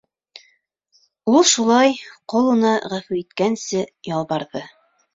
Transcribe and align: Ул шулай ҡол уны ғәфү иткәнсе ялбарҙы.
Ул 1.33 1.37
шулай 1.51 1.95
ҡол 2.35 2.51
уны 2.57 2.75
ғәфү 2.97 3.23
иткәнсе 3.23 3.89
ялбарҙы. 4.17 4.69